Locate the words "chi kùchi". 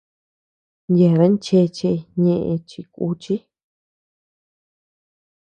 2.69-3.35